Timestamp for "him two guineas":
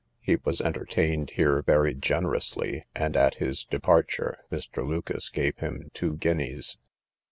5.57-6.77